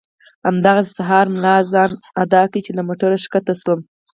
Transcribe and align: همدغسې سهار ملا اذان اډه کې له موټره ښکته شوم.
همدغسې 0.47 0.91
سهار 0.97 1.25
ملا 1.33 1.53
اذان 1.61 1.91
اډه 2.21 2.41
کې 2.51 2.59
له 2.77 2.81
موټره 2.87 3.17
ښکته 3.23 3.53
شوم. 3.61 3.79